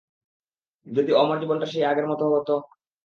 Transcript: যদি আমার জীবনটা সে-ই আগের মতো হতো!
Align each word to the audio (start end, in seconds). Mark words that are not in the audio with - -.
যদি 0.87 1.11
আমার 1.15 1.37
জীবনটা 1.41 1.65
সে-ই 1.67 1.89
আগের 1.91 2.07
মতো 2.07 2.23
হতো! 2.33 2.55